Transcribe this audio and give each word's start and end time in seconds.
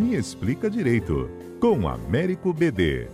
Me 0.00 0.14
Explica 0.14 0.70
Direito, 0.70 1.28
com 1.60 1.86
Américo 1.86 2.54
BD. 2.54 3.06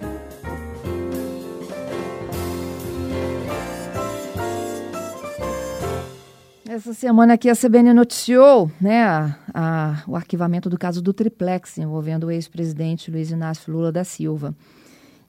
Essa 6.65 6.95
semana 6.95 7.35
aqui 7.35 7.51
a 7.51 7.57
CBN 7.57 7.93
noticiou 7.93 8.71
né, 8.81 9.03
a, 9.03 9.37
a, 9.53 10.05
o 10.07 10.15
arquivamento 10.15 10.71
do 10.71 10.79
caso 10.79 11.03
do 11.03 11.13
Triplex, 11.13 11.77
envolvendo 11.79 12.29
o 12.29 12.31
ex-presidente 12.31 13.11
Luiz 13.11 13.33
Inácio 13.33 13.73
Lula 13.73 13.91
da 13.91 14.05
Silva. 14.05 14.55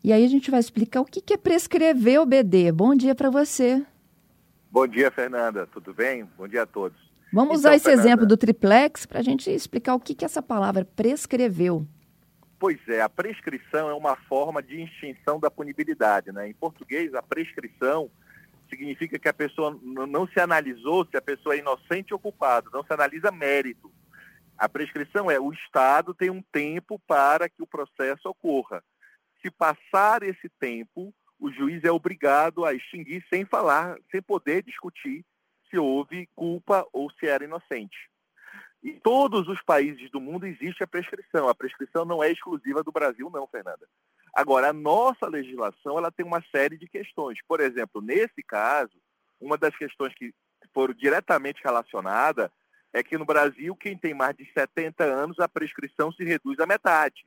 E 0.04 0.14
aí 0.14 0.24
a 0.24 0.30
gente 0.30 0.52
vai 0.52 0.60
explicar 0.60 1.02
o 1.02 1.06
que, 1.06 1.22
que 1.22 1.34
é 1.34 1.38
prescrever 1.38 2.22
o 2.22 2.26
BD. 2.28 2.72
Bom 2.72 2.94
dia 2.94 3.16
para 3.16 3.32
você. 3.32 3.84
Bom 4.72 4.86
dia, 4.86 5.10
Fernanda. 5.10 5.66
Tudo 5.66 5.92
bem? 5.92 6.24
Bom 6.38 6.48
dia 6.48 6.62
a 6.62 6.68
todos. 6.68 7.07
Vamos 7.32 7.60
então, 7.60 7.72
usar 7.72 7.76
esse 7.76 7.86
Fernanda, 7.86 8.08
exemplo 8.08 8.26
do 8.26 8.38
triplex 8.38 9.06
para 9.06 9.20
a 9.20 9.24
gente 9.24 9.52
explicar 9.52 9.96
o 9.96 10.00
que, 10.00 10.16
que 10.16 10.26
essa 10.26 10.42
palavra 10.42 10.86
prescreveu. 10.86 11.86
Pois 12.60 12.80
é, 12.88 13.02
a 13.02 13.10
prescrição 13.10 13.90
é 13.90 13.94
uma 13.94 14.16
forma 14.16 14.64
de 14.64 14.82
extinção 14.82 15.40
da 15.40 15.52
punibilidade. 15.52 16.32
Né? 16.32 16.50
Em 16.50 16.54
português, 16.54 17.14
a 17.14 17.22
prescrição 17.22 18.10
significa 18.70 19.20
que 19.20 19.28
a 19.28 19.34
pessoa 19.34 19.78
não 19.84 20.28
se 20.28 20.40
analisou 20.40 21.06
se 21.06 21.16
a 21.18 21.22
pessoa 21.22 21.56
é 21.56 21.60
inocente 21.60 22.14
ou 22.14 22.20
culpada, 22.20 22.70
não 22.74 22.84
se 22.84 22.94
analisa 22.94 23.32
mérito. 23.32 23.92
A 24.58 24.68
prescrição 24.68 25.30
é 25.30 25.40
o 25.40 25.54
Estado 25.54 26.14
tem 26.14 26.30
um 26.30 26.42
tempo 26.42 27.00
para 27.08 27.48
que 27.48 27.62
o 27.62 27.68
processo 27.68 28.28
ocorra. 28.28 28.84
Se 29.42 29.52
passar 29.52 30.24
esse 30.24 30.50
tempo, 30.60 31.14
o 31.40 31.52
juiz 31.52 31.84
é 31.84 31.92
obrigado 31.92 32.66
a 32.66 32.74
extinguir 32.74 33.24
sem 33.30 33.46
falar, 33.46 33.98
sem 34.10 34.22
poder 34.22 34.64
discutir 34.64 35.24
se 35.70 35.78
houve 35.78 36.30
culpa 36.36 36.88
ou 36.92 37.12
se 37.12 37.28
era 37.28 37.44
inocente. 37.44 37.98
Em 38.84 39.00
todos 39.00 39.48
os 39.48 39.62
países 39.62 40.10
do 40.12 40.22
mundo 40.22 40.46
existe 40.46 40.84
a 40.84 40.88
prescrição. 40.88 41.50
A 41.50 41.56
prescrição 41.56 42.06
não 42.06 42.24
é 42.24 42.32
exclusiva 42.32 42.84
do 42.84 42.92
Brasil, 42.92 43.30
não, 43.30 43.48
Fernanda. 43.48 43.88
Agora, 44.34 44.70
a 44.70 44.74
nossa 44.74 45.28
legislação 45.28 45.98
ela 45.98 46.12
tem 46.12 46.26
uma 46.26 46.44
série 46.52 46.78
de 46.78 46.88
questões. 46.88 47.40
Por 47.48 47.60
exemplo, 47.60 48.02
nesse 48.02 48.44
caso, 48.44 48.94
uma 49.40 49.58
das 49.58 49.76
questões 49.76 50.14
que 50.14 50.34
foram 50.74 50.94
diretamente 50.94 51.62
relacionadas 51.64 52.50
é 52.94 53.04
que 53.04 53.18
no 53.18 53.26
Brasil, 53.26 53.76
quem 53.76 53.98
tem 53.98 54.14
mais 54.14 54.36
de 54.36 54.46
70 54.54 55.04
anos, 55.04 55.40
a 55.40 55.48
prescrição 55.48 56.12
se 56.12 56.24
reduz 56.24 56.60
à 56.60 56.66
metade. 56.66 57.26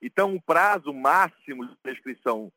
Então, 0.00 0.34
o 0.34 0.42
prazo 0.42 0.92
máximo 0.92 1.66
de 1.66 1.76
prescrição 1.76 2.52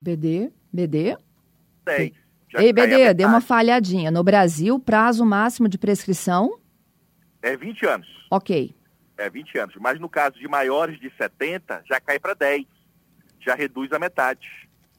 BD, 0.00 0.52
BD? 0.72 1.16
10. 2.52 2.64
Ei, 2.64 2.72
BD, 2.72 3.14
deu 3.14 3.28
uma 3.28 3.40
falhadinha. 3.40 4.10
No 4.10 4.22
Brasil, 4.22 4.78
prazo 4.78 5.24
máximo 5.24 5.68
de 5.68 5.78
prescrição? 5.78 6.58
É 7.42 7.56
20 7.56 7.86
anos. 7.86 8.08
Ok. 8.30 8.74
É 9.18 9.28
20 9.28 9.58
anos. 9.58 9.74
Mas 9.80 9.98
no 9.98 10.08
caso 10.08 10.38
de 10.38 10.46
maiores 10.48 10.98
de 11.00 11.10
70, 11.16 11.82
já 11.88 12.00
cai 12.00 12.18
para 12.18 12.34
10. 12.34 12.64
Já 13.40 13.54
reduz 13.54 13.92
a 13.92 13.98
metade. 13.98 14.48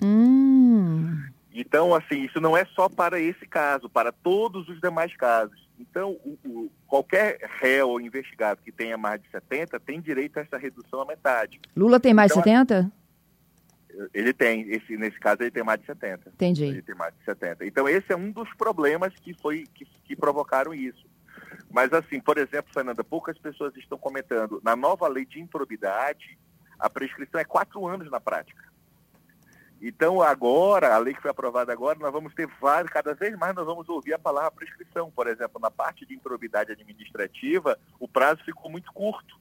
Hum. 0.02 1.24
Então, 1.54 1.94
assim, 1.94 2.24
isso 2.24 2.42
não 2.42 2.58
é 2.58 2.66
só 2.66 2.90
para 2.90 3.20
esse 3.20 3.46
caso, 3.46 3.88
para 3.88 4.12
todos 4.12 4.68
os 4.68 4.82
demais 4.82 5.16
casos. 5.16 5.64
Então, 5.80 6.12
o, 6.24 6.38
o, 6.46 6.72
qualquer 6.88 7.38
réu 7.62 7.90
ou 7.90 8.02
investigado 8.02 8.62
que 8.64 8.72
tenha 8.72 8.98
mais 8.98 9.22
de 9.22 9.30
70 9.30 9.80
tem 9.80 10.02
direito 10.02 10.38
a 10.38 10.42
essa 10.42 10.58
redução 10.58 11.02
à 11.02 11.06
metade. 11.06 11.60
Lula 11.76 12.00
tem 12.00 12.14
mais 12.14 12.32
de 12.32 12.40
então, 12.40 12.52
70? 12.52 12.92
Ele 14.14 14.34
tem, 14.34 14.70
esse, 14.72 14.98
nesse 14.98 15.20
caso 15.20 15.42
ele 15.42 15.52
tem 15.52 15.64
mais 15.64 15.80
de 15.80 15.86
70. 15.86 16.30
Entendi. 16.30 16.66
Ele 16.66 16.82
tem 16.82 16.96
mais 16.96 17.14
de 17.16 17.24
70. 17.26 17.66
Então 17.66 17.88
esse 17.88 18.12
é 18.12 18.16
um 18.16 18.32
dos 18.32 18.52
problemas 18.56 19.14
que, 19.16 19.34
foi, 19.34 19.66
que, 19.74 19.86
que 20.04 20.16
provocaram 20.16 20.74
isso. 20.74 21.06
Mas 21.70 21.94
assim, 21.94 22.20
por 22.20 22.38
exemplo, 22.38 22.74
Fernanda, 22.74 23.04
poucas 23.04 23.38
pessoas 23.38 23.76
estão 23.76 23.98
comentando, 23.98 24.62
na 24.64 24.76
nova 24.76 25.08
lei 25.08 25.26
de 25.26 25.40
improbidade, 25.40 26.38
a 26.80 26.90
prescrição 26.90 27.40
é 27.40 27.44
quatro 27.44 27.86
anos 27.88 28.10
na 28.10 28.20
prática. 28.20 28.64
Então 29.82 30.22
agora, 30.22 30.96
a 30.96 30.98
lei 30.98 31.14
que 31.14 31.22
foi 31.22 31.30
aprovada 31.30 31.74
agora, 31.74 32.00
nós 32.00 32.12
vamos 32.12 32.34
ter 32.34 32.48
vários, 32.62 32.92
cada 32.92 33.14
vez 33.14 33.38
mais 33.38 33.54
nós 33.54 33.66
vamos 33.66 33.90
ouvir 33.90 34.14
a 34.14 34.20
palavra 34.20 34.52
prescrição. 34.52 35.12
Por 35.12 35.28
exemplo, 35.28 35.60
na 35.60 35.70
parte 35.70 36.06
de 36.06 36.14
improbidade 36.14 36.72
administrativa, 36.72 37.78
o 38.00 38.08
prazo 38.08 38.44
ficou 38.44 38.72
muito 38.72 38.92
curto. 38.94 39.38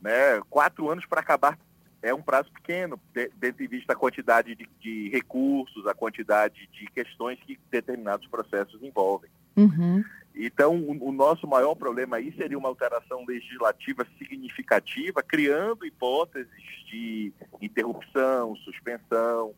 Né? 0.00 0.40
Quatro 0.48 0.88
anos 0.90 1.04
para 1.06 1.20
acabar 1.20 1.58
é 2.04 2.12
um 2.12 2.20
prazo 2.20 2.52
pequeno, 2.52 3.00
dentro 3.14 3.62
de 3.62 3.66
vista 3.66 3.94
a 3.94 3.96
quantidade 3.96 4.54
de, 4.54 4.68
de, 4.78 5.08
recursos, 5.08 5.86
a 5.86 5.94
quantidade 5.94 6.68
de 6.70 6.86
questões 6.88 7.40
que 7.40 7.58
determinados 7.70 8.26
processos 8.28 8.82
envolvem. 8.82 9.30
Uhum. 9.56 10.04
Então, 10.34 10.76
o, 10.76 11.08
o, 11.08 11.12
nosso 11.12 11.46
maior 11.46 11.74
problema 11.74 12.16
aí 12.16 12.30
seria 12.36 12.58
uma 12.58 12.68
alteração 12.68 13.24
legislativa 13.24 14.06
significativa, 14.18 15.22
criando 15.22 15.86
hipóteses 15.86 16.62
de 16.90 17.32
interrupção, 17.62 18.54
suspensão. 18.56 19.54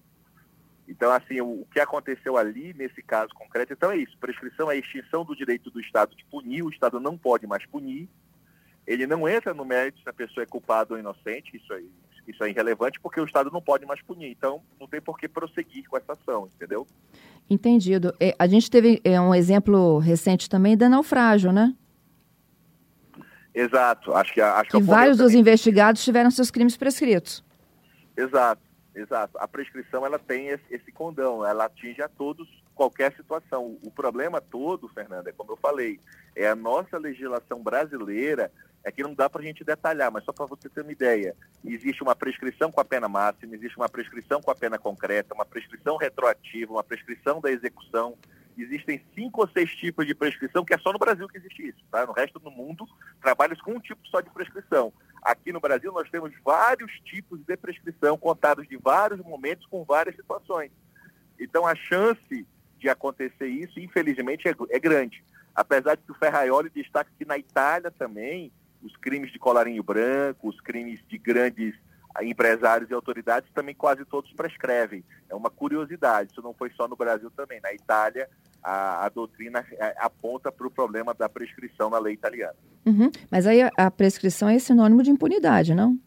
Então, 0.87 1.11
assim, 1.11 1.41
o, 1.41 1.63
o 1.63 1.67
que 1.73 1.81
aconteceu 1.81 2.37
ali, 2.37 2.73
nesse 2.75 3.03
caso 3.03 3.35
concreto, 3.35 3.73
então 3.73 3.91
é 3.91 3.97
isso. 3.97 4.17
Prescrição 4.19 4.71
é 4.71 4.75
a 4.75 4.79
extinção 4.79 5.25
do 5.25 5.35
direito 5.35 5.69
do 5.69 5.81
Estado 5.81 6.15
de 6.15 6.25
punir, 6.27 6.63
o 6.63 6.71
Estado 6.71 7.01
não 7.01 7.19
pode 7.19 7.45
mais 7.45 7.67
punir. 7.67 8.09
Ele 8.87 9.05
não 9.05 9.29
entra 9.29 9.53
no 9.53 9.65
mérito 9.65 10.01
se 10.01 10.09
a 10.09 10.13
pessoa 10.13 10.45
é 10.45 10.47
culpada 10.47 10.95
ou 10.95 11.01
inocente, 11.01 11.57
isso 11.57 11.73
aí 11.73 11.91
isso 12.27 12.43
é 12.43 12.51
irrelevante 12.51 12.99
porque 13.01 13.21
o 13.21 13.25
Estado 13.25 13.51
não 13.51 13.61
pode 13.61 13.87
mais 13.87 14.03
punir. 14.03 14.31
Então, 14.31 14.63
não 14.81 14.87
tem 14.87 15.01
por 15.01 15.19
que 15.19 15.29
prosseguir 15.29 15.89
com 15.89 15.97
essa 15.97 16.13
ação, 16.13 16.49
entendeu? 16.55 16.87
Entendido. 17.49 18.15
É, 18.19 18.35
a 18.39 18.47
gente 18.47 18.71
teve 18.71 19.01
é, 19.05 19.21
um 19.21 19.35
exemplo 19.35 19.99
recente 19.99 20.49
também 20.49 20.77
da 20.77 20.89
naufrágio, 20.89 21.53
né? 21.53 21.75
Exato. 23.55 24.13
Acho 24.13 24.35
que, 24.35 24.41
acho 24.41 24.71
que, 24.71 24.77
que 24.77 24.83
vários 24.83 25.17
dos 25.17 25.33
investigados 25.33 26.05
tiveram 26.05 26.31
seus 26.31 26.51
crimes 26.51 26.77
prescritos. 26.77 27.43
Exato, 28.17 28.63
exato. 28.95 29.39
A 29.39 29.49
prescrição 29.49 30.05
ela 30.05 30.19
tem 30.19 30.49
esse, 30.49 30.65
esse 30.71 30.93
condão, 30.93 31.45
ela 31.45 31.65
atinge 31.65 32.03
a 32.03 32.09
todos 32.09 32.47
qualquer 32.75 33.15
situação. 33.15 33.79
O 33.83 33.91
problema 33.91 34.41
todo, 34.41 34.89
Fernanda, 34.89 35.31
é 35.31 35.33
como 35.33 35.53
eu 35.53 35.57
falei, 35.57 35.99
é 36.35 36.47
a 36.47 36.55
nossa 36.55 36.99
legislação 36.99 37.63
brasileira 37.63 38.53
é 38.87 38.93
que 38.93 39.03
não 39.03 39.13
dá 39.13 39.29
para 39.29 39.43
a 39.43 39.45
gente 39.45 39.65
detalhar, 39.65 40.13
mas 40.13 40.23
só 40.23 40.33
para 40.33 40.47
você 40.47 40.69
ter 40.69 40.81
uma 40.81 40.93
ideia. 40.93 41.35
Existe 41.65 42.05
uma 42.05 42.15
prescrição 42.15 42.71
com 42.71 42.81
a 42.81 42.85
pena 42.85 43.09
máxima, 43.09 43.57
existe 43.57 43.77
uma 43.77 43.89
prescrição 43.89 44.41
com 44.41 44.49
a 44.49 44.55
pena 44.55 44.79
concreta, 44.79 45.35
uma 45.35 45.45
prescrição 45.45 45.97
retroativa, 45.97 46.73
uma 46.73 46.85
prescrição 46.85 47.41
da 47.41 47.51
execução. 47.51 48.17
Existem 48.57 49.05
cinco 49.13 49.41
ou 49.41 49.49
seis 49.49 49.75
tipos 49.75 50.07
de 50.07 50.15
prescrição, 50.15 50.65
que 50.65 50.73
é 50.73 50.79
só 50.79 50.93
no 50.93 51.01
Brasil 51.01 51.27
que 51.27 51.37
existe 51.37 51.67
isso. 51.67 51.85
Tá? 51.91 52.07
No 52.07 52.13
resto 52.13 52.39
do 52.39 52.49
mundo, 52.49 52.87
trabalha 53.21 53.57
com 53.57 53.73
um 53.73 53.81
tipo 53.81 54.07
só 54.07 54.21
de 54.21 54.31
prescrição. 54.31 54.93
Aqui 55.21 55.53
no 55.53 55.59
Brasil, 55.59 55.91
nós 55.91 56.09
temos 56.09 56.33
vários 56.45 56.93
tipos 57.01 57.41
de 57.45 57.57
prescrição, 57.57 58.17
contados 58.17 58.69
de 58.69 58.77
vários 58.77 59.19
momentos, 59.19 59.67
com 59.67 59.83
várias 59.83 60.15
situações. 60.15 60.71
Então, 61.41 61.67
a 61.67 61.75
chance 61.75 62.47
de 62.79 62.89
acontecer 62.89 63.49
isso, 63.49 63.81
infelizmente, 63.81 64.47
é, 64.47 64.55
é 64.71 64.79
grande. 64.79 65.25
Apesar 65.53 65.97
de 65.97 66.05
que 66.05 66.13
o 66.13 66.17
Ferraioli 66.17 66.71
destaca 66.71 67.11
que 67.19 67.25
na 67.25 67.37
Itália 67.37 67.91
também 67.91 68.53
os 68.83 68.97
crimes 68.97 69.33
de 69.33 69.39
colarinho 69.39 69.83
branco, 69.83 70.49
os 70.49 70.61
crimes 70.61 71.01
de 71.09 71.19
grandes 71.19 71.75
empresários 72.23 72.91
e 72.91 72.95
autoridades 72.95 73.51
também 73.53 73.75
quase 73.75 74.05
todos 74.05 74.33
prescrevem. 74.33 75.05
É 75.29 75.35
uma 75.35 75.51
curiosidade, 75.51 76.31
isso 76.33 76.43
não 76.43 76.55
foi 76.55 76.71
só 76.71 76.89
no 76.89 76.97
Brasil 76.97 77.31
também. 77.31 77.61
Na 77.61 77.73
Itália, 77.73 78.29
a, 78.63 79.07
a 79.07 79.09
doutrina 79.09 79.65
é, 79.73 79.95
aponta 79.99 80.51
para 80.51 80.67
o 80.67 80.71
problema 80.71 81.15
da 81.15 81.29
prescrição 81.29 81.91
na 81.91 81.99
lei 81.99 82.15
italiana. 82.15 82.57
Uhum. 82.87 83.11
Mas 83.31 83.47
aí 83.47 83.61
a 83.77 83.91
prescrição 83.91 84.49
é 84.49 84.59
sinônimo 84.59 85.03
de 85.03 85.11
impunidade, 85.11 85.75
não? 85.75 85.99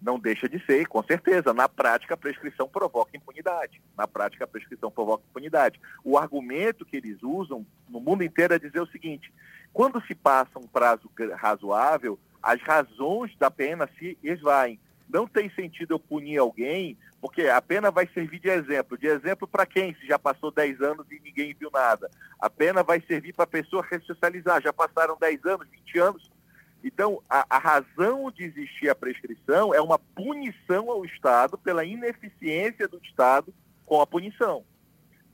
Não 0.00 0.18
deixa 0.18 0.48
de 0.48 0.64
ser, 0.64 0.86
com 0.86 1.02
certeza. 1.02 1.52
Na 1.52 1.68
prática, 1.68 2.14
a 2.14 2.16
prescrição 2.16 2.68
provoca 2.68 3.16
impunidade. 3.16 3.82
Na 3.96 4.06
prática, 4.06 4.44
a 4.44 4.48
prescrição 4.48 4.90
provoca 4.90 5.24
impunidade. 5.28 5.80
O 6.04 6.16
argumento 6.16 6.84
que 6.84 6.96
eles 6.96 7.22
usam 7.22 7.66
no 7.88 8.00
mundo 8.00 8.22
inteiro 8.22 8.54
é 8.54 8.58
dizer 8.58 8.80
o 8.80 8.86
seguinte: 8.86 9.32
quando 9.72 10.00
se 10.06 10.14
passa 10.14 10.58
um 10.58 10.66
prazo 10.66 11.10
razoável, 11.36 12.18
as 12.42 12.60
razões 12.62 13.36
da 13.36 13.50
pena 13.50 13.88
se 13.98 14.16
esvaem. 14.22 14.78
Não 15.08 15.26
tem 15.26 15.50
sentido 15.50 15.94
eu 15.94 15.98
punir 15.98 16.36
alguém, 16.36 16.96
porque 17.20 17.48
a 17.48 17.60
pena 17.60 17.90
vai 17.90 18.06
servir 18.12 18.38
de 18.38 18.48
exemplo. 18.48 18.96
De 18.96 19.06
exemplo 19.06 19.48
para 19.48 19.66
quem? 19.66 19.94
Se 19.94 20.06
já 20.06 20.18
passou 20.18 20.50
10 20.50 20.80
anos 20.82 21.06
e 21.10 21.18
ninguém 21.18 21.54
viu 21.58 21.70
nada. 21.72 22.10
A 22.38 22.48
pena 22.48 22.82
vai 22.82 23.00
servir 23.00 23.32
para 23.32 23.44
a 23.44 23.48
pessoa 23.48 23.84
ressocializar. 23.88 24.62
Já 24.62 24.72
passaram 24.72 25.16
10 25.18 25.44
anos, 25.46 25.66
20 25.68 25.98
anos, 25.98 26.30
então, 26.82 27.22
a, 27.28 27.44
a, 27.50 27.58
razão 27.58 28.30
de 28.30 28.44
existir 28.44 28.88
a 28.88 28.94
prescrição 28.94 29.74
é 29.74 29.80
uma 29.80 29.98
punição 29.98 30.90
ao 30.90 31.04
Estado 31.04 31.58
pela 31.58 31.84
ineficiência 31.84 32.86
do 32.86 32.98
Estado 33.02 33.52
com 33.84 34.00
a 34.00 34.06
punição, 34.06 34.64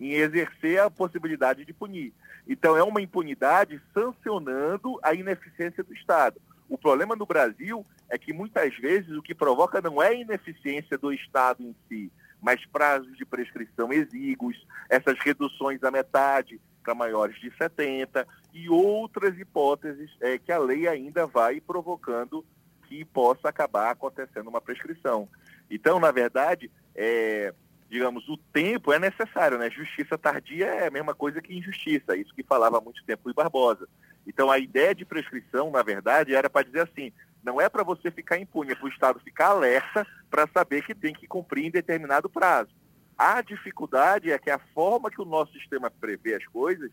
em 0.00 0.12
exercer 0.12 0.80
a 0.80 0.90
possibilidade 0.90 1.64
de 1.64 1.72
punir. 1.72 2.12
Então, 2.48 2.76
é 2.76 2.82
uma 2.82 3.02
impunidade 3.02 3.80
sancionando 3.92 4.98
a 5.02 5.12
ineficiência 5.14 5.84
do 5.84 5.92
Estado. 5.92 6.40
O 6.68 6.78
problema 6.78 7.14
no 7.14 7.26
Brasil 7.26 7.84
é 8.08 8.16
que 8.16 8.32
muitas 8.32 8.74
vezes 8.76 9.10
o 9.10 9.22
que 9.22 9.34
provoca 9.34 9.80
não 9.82 10.02
é 10.02 10.08
a 10.08 10.14
ineficiência 10.14 10.96
do 10.96 11.12
Estado 11.12 11.62
em 11.62 11.74
si, 11.88 12.10
mas 12.40 12.64
prazos 12.66 13.16
de 13.16 13.24
prescrição 13.24 13.92
exíguos, 13.92 14.66
essas 14.88 15.18
reduções 15.18 15.82
à 15.82 15.90
metade 15.90 16.60
para 16.82 16.94
maiores 16.94 17.38
de 17.40 17.50
70, 17.56 18.26
e 18.54 18.68
outras 18.70 19.36
hipóteses 19.36 20.08
é, 20.20 20.38
que 20.38 20.52
a 20.52 20.58
lei 20.58 20.86
ainda 20.86 21.26
vai 21.26 21.60
provocando 21.60 22.46
que 22.88 23.04
possa 23.04 23.48
acabar 23.48 23.90
acontecendo 23.90 24.48
uma 24.48 24.60
prescrição. 24.60 25.28
Então, 25.68 25.98
na 25.98 26.12
verdade, 26.12 26.70
é, 26.94 27.52
digamos, 27.90 28.28
o 28.28 28.36
tempo 28.36 28.92
é 28.92 28.98
necessário, 29.00 29.58
né? 29.58 29.68
Justiça 29.68 30.16
tardia 30.16 30.66
é 30.66 30.86
a 30.86 30.90
mesma 30.90 31.14
coisa 31.14 31.42
que 31.42 31.56
injustiça, 31.56 32.16
isso 32.16 32.32
que 32.32 32.44
falava 32.44 32.78
há 32.78 32.80
muito 32.80 33.04
tempo 33.04 33.28
o 33.28 33.34
Barbosa. 33.34 33.88
Então, 34.24 34.48
a 34.48 34.58
ideia 34.58 34.94
de 34.94 35.04
prescrição, 35.04 35.72
na 35.72 35.82
verdade, 35.82 36.32
era 36.32 36.48
para 36.48 36.64
dizer 36.64 36.82
assim, 36.82 37.12
não 37.42 37.60
é 37.60 37.68
para 37.68 37.82
você 37.82 38.08
ficar 38.08 38.38
impune, 38.38 38.70
é 38.70 38.74
para 38.76 38.86
o 38.86 38.88
Estado 38.88 39.18
ficar 39.18 39.48
alerta 39.48 40.06
para 40.30 40.48
saber 40.54 40.84
que 40.84 40.94
tem 40.94 41.12
que 41.12 41.26
cumprir 41.26 41.66
em 41.66 41.70
determinado 41.72 42.30
prazo. 42.30 42.70
A 43.18 43.42
dificuldade 43.42 44.30
é 44.30 44.38
que 44.38 44.50
a 44.50 44.58
forma 44.58 45.10
que 45.10 45.20
o 45.20 45.24
nosso 45.24 45.52
sistema 45.52 45.90
prevê 45.90 46.34
as 46.34 46.46
coisas 46.46 46.90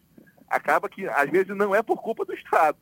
acaba 0.52 0.90
que, 0.90 1.08
às 1.08 1.30
vezes, 1.30 1.56
não 1.56 1.74
é 1.74 1.82
por 1.82 2.02
culpa 2.02 2.26
do 2.26 2.34
Estado. 2.34 2.78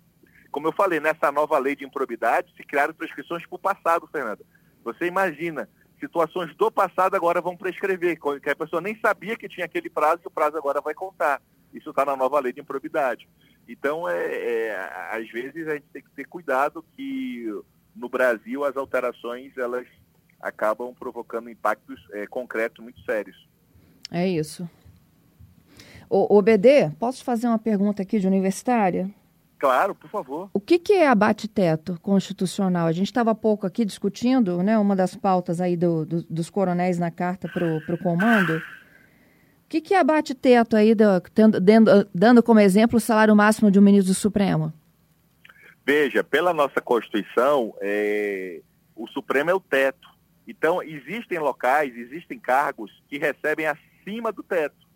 Como 0.51 0.67
eu 0.67 0.71
falei, 0.71 0.99
nessa 0.99 1.31
nova 1.31 1.57
lei 1.59 1.75
de 1.75 1.85
improbidade 1.85 2.53
se 2.57 2.63
criaram 2.63 2.93
prescrições 2.93 3.45
para 3.45 3.55
o 3.55 3.59
passado, 3.59 4.09
Fernanda. 4.11 4.43
Você 4.83 5.05
imagina, 5.05 5.69
situações 5.99 6.55
do 6.55 6.71
passado 6.71 7.15
agora 7.15 7.41
vão 7.41 7.55
prescrever, 7.55 8.17
que 8.41 8.49
a 8.49 8.55
pessoa 8.55 8.81
nem 8.81 8.99
sabia 8.99 9.35
que 9.35 9.47
tinha 9.47 9.65
aquele 9.65 9.89
prazo 9.89 10.21
e 10.25 10.27
o 10.27 10.31
prazo 10.31 10.57
agora 10.57 10.81
vai 10.81 10.93
contar. 10.93 11.41
Isso 11.73 11.91
está 11.91 12.03
na 12.03 12.15
nova 12.15 12.39
lei 12.39 12.51
de 12.51 12.61
improbidade. 12.61 13.29
Então, 13.67 14.09
é, 14.09 14.25
é, 14.25 14.89
às 15.11 15.29
vezes, 15.29 15.67
a 15.67 15.73
gente 15.75 15.85
tem 15.93 16.01
que 16.01 16.09
ter 16.11 16.25
cuidado 16.25 16.83
que 16.95 17.45
no 17.95 18.09
Brasil 18.09 18.63
as 18.63 18.75
alterações 18.75 19.55
elas 19.57 19.85
acabam 20.41 20.93
provocando 20.97 21.49
impactos 21.49 21.99
é, 22.11 22.25
concretos 22.25 22.83
muito 22.83 22.99
sérios. 23.01 23.47
É 24.11 24.27
isso. 24.27 24.67
O, 26.09 26.37
o 26.37 26.41
BD, 26.41 26.89
posso 26.99 27.23
fazer 27.23 27.47
uma 27.47 27.59
pergunta 27.59 28.01
aqui 28.01 28.19
de 28.19 28.25
universitária? 28.27 29.09
Claro, 29.59 29.93
por 29.93 30.09
favor. 30.09 30.49
O 30.53 30.59
que, 30.59 30.79
que 30.79 30.93
é 30.93 31.07
abate-teto 31.07 31.99
constitucional? 32.01 32.87
A 32.87 32.91
gente 32.93 33.07
estava 33.07 33.31
há 33.31 33.35
pouco 33.35 33.67
aqui 33.67 33.85
discutindo, 33.85 34.63
né, 34.63 34.77
uma 34.77 34.95
das 34.95 35.15
pautas 35.15 35.59
aí 35.59 35.75
do, 35.75 36.05
do, 36.05 36.23
dos 36.23 36.49
coronéis 36.49 36.97
na 36.97 37.11
carta 37.11 37.47
para 37.47 37.65
o 37.93 37.97
comando. 37.97 38.57
O 38.57 38.61
que, 39.69 39.81
que 39.81 39.93
é 39.93 39.99
abate-teto 39.99 40.75
aí, 40.75 40.95
do, 40.95 41.21
tendo, 41.35 41.59
dando, 41.59 42.09
dando 42.15 42.41
como 42.41 42.59
exemplo 42.59 42.97
o 42.97 43.01
salário 43.01 43.35
máximo 43.35 43.69
de 43.69 43.77
um 43.77 43.83
ministro 43.83 44.13
do 44.13 44.17
Supremo? 44.17 44.73
Veja, 45.85 46.23
pela 46.23 46.53
nossa 46.53 46.81
Constituição, 46.81 47.75
é, 47.81 48.61
o 48.95 49.07
Supremo 49.07 49.51
é 49.51 49.53
o 49.53 49.59
teto. 49.59 50.07
Então, 50.47 50.81
existem 50.81 51.37
locais, 51.37 51.95
existem 51.95 52.39
cargos 52.39 52.91
que 53.07 53.19
recebem 53.19 53.67
acima 53.67 54.31
do 54.31 54.41
teto. 54.41 54.88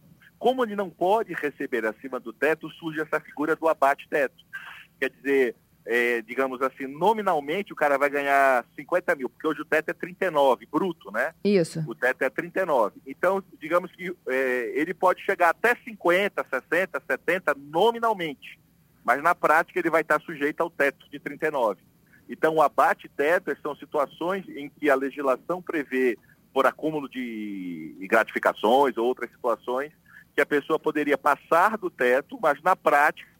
Como 0.43 0.61
ele 0.61 0.75
não 0.75 0.89
pode 0.89 1.31
receber 1.31 1.85
acima 1.85 2.19
do 2.19 2.33
teto, 2.33 2.69
surge 2.71 2.99
essa 2.99 3.17
figura 3.17 3.55
do 3.55 3.65
abate-teto. 3.65 4.35
Quer 4.99 5.09
dizer, 5.09 5.55
é, 5.85 6.21
digamos 6.21 6.61
assim, 6.61 6.85
nominalmente 6.85 7.71
o 7.71 7.75
cara 7.77 7.97
vai 7.97 8.09
ganhar 8.09 8.65
50 8.75 9.15
mil, 9.15 9.29
porque 9.29 9.47
hoje 9.47 9.61
o 9.61 9.65
teto 9.65 9.91
é 9.91 9.93
39, 9.93 10.67
bruto, 10.69 11.09
né? 11.13 11.33
Isso. 11.45 11.81
O 11.87 11.95
teto 11.95 12.23
é 12.23 12.29
39. 12.29 12.99
Então, 13.07 13.41
digamos 13.57 13.89
que 13.93 14.13
é, 14.27 14.73
ele 14.75 14.93
pode 14.93 15.23
chegar 15.23 15.51
até 15.51 15.77
50, 15.77 16.45
60, 16.49 17.01
70 17.09 17.55
nominalmente, 17.57 18.59
mas 19.01 19.23
na 19.23 19.33
prática 19.33 19.79
ele 19.79 19.89
vai 19.89 20.01
estar 20.01 20.19
sujeito 20.19 20.59
ao 20.59 20.69
teto 20.69 21.09
de 21.09 21.19
39. 21.19 21.79
Então, 22.27 22.55
o 22.55 22.61
abate-teto 22.61 23.55
são 23.61 23.77
situações 23.77 24.45
em 24.49 24.67
que 24.67 24.89
a 24.89 24.95
legislação 24.95 25.61
prevê, 25.61 26.17
por 26.53 26.65
acúmulo 26.65 27.07
de 27.07 27.95
gratificações 28.09 28.97
ou 28.97 29.07
outras 29.07 29.31
situações, 29.31 29.93
que 30.33 30.41
a 30.41 30.45
pessoa 30.45 30.79
poderia 30.79 31.17
passar 31.17 31.77
do 31.77 31.89
teto, 31.89 32.39
mas 32.41 32.61
na 32.61 32.75
prática, 32.75 33.31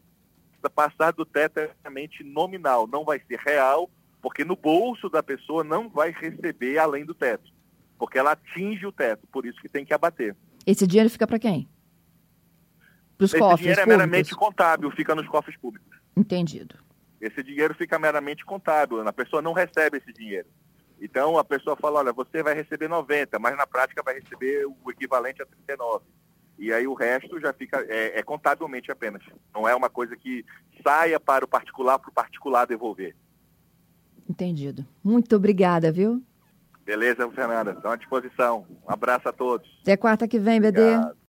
passar 0.74 1.12
do 1.12 1.26
teto 1.26 1.58
é 1.58 1.70
realmente 1.82 2.22
nominal, 2.24 2.86
não 2.86 3.04
vai 3.04 3.20
ser 3.20 3.38
real, 3.38 3.90
porque 4.22 4.44
no 4.44 4.56
bolso 4.56 5.10
da 5.10 5.22
pessoa 5.22 5.62
não 5.62 5.88
vai 5.88 6.10
receber 6.10 6.78
além 6.78 7.04
do 7.04 7.14
teto, 7.14 7.52
porque 7.98 8.18
ela 8.18 8.32
atinge 8.32 8.86
o 8.86 8.92
teto, 8.92 9.26
por 9.26 9.44
isso 9.44 9.60
que 9.60 9.68
tem 9.68 9.84
que 9.84 9.92
abater. 9.92 10.34
Esse 10.66 10.86
dinheiro 10.86 11.10
fica 11.10 11.26
para 11.26 11.38
quem? 11.38 11.68
Para 13.18 13.24
os 13.26 13.32
cofres 13.32 13.60
dinheiro 13.60 13.80
é 13.80 13.86
meramente 13.86 14.34
contábil, 14.34 14.90
fica 14.92 15.14
nos 15.14 15.28
cofres 15.28 15.56
públicos. 15.58 15.98
Entendido. 16.16 16.76
Esse 17.20 17.42
dinheiro 17.42 17.74
fica 17.74 17.98
meramente 17.98 18.44
contábil, 18.44 19.06
a 19.06 19.12
pessoa 19.12 19.42
não 19.42 19.52
recebe 19.52 19.98
esse 19.98 20.12
dinheiro. 20.12 20.48
Então 21.00 21.36
a 21.36 21.44
pessoa 21.44 21.76
fala, 21.76 21.98
olha, 21.98 22.12
você 22.12 22.42
vai 22.42 22.54
receber 22.54 22.88
90, 22.88 23.38
mas 23.38 23.56
na 23.56 23.66
prática 23.66 24.02
vai 24.02 24.14
receber 24.14 24.64
o 24.64 24.90
equivalente 24.90 25.42
a 25.42 25.46
39 25.46 26.04
e 26.58 26.72
aí 26.72 26.86
o 26.86 26.94
resto 26.94 27.40
já 27.40 27.52
fica, 27.52 27.84
é, 27.88 28.18
é, 28.18 28.22
contabilmente 28.22 28.90
apenas. 28.90 29.22
Não 29.52 29.68
é 29.68 29.74
uma 29.74 29.90
coisa 29.90 30.16
que 30.16 30.44
saia 30.82 31.18
para 31.18 31.44
o 31.44 31.48
particular, 31.48 31.98
para 31.98 32.10
o 32.10 32.12
particular 32.12 32.66
devolver. 32.66 33.14
Entendido. 34.28 34.86
Muito 35.02 35.36
obrigada, 35.36 35.92
viu? 35.92 36.22
Beleza, 36.84 37.28
Fernanda. 37.30 37.72
Estão 37.72 37.90
à 37.90 37.96
disposição. 37.96 38.66
Um 38.86 38.92
abraço 38.92 39.28
a 39.28 39.32
todos. 39.32 39.68
Até 39.82 39.96
quarta 39.96 40.28
que 40.28 40.38
vem, 40.38 40.60
BD. 40.60 40.80
Obrigado. 40.80 41.16